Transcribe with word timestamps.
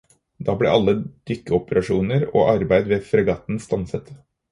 Da 0.45 0.53
ble 0.59 0.69
alle 0.77 0.95
dykkeoperasjoner 1.31 2.25
og 2.39 2.49
arbeid 2.55 2.89
ved 2.93 3.05
fregatten 3.11 3.61
stanset. 3.67 4.11